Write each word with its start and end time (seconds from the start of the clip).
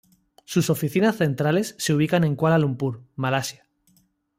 Sus 0.45 0.71
oficinas 0.71 1.17
centrales 1.17 1.75
se 1.77 1.93
ubican 1.93 2.23
en 2.23 2.35
Kuala 2.35 2.57
Lumpur, 2.57 3.03
Malasia. 3.15 3.67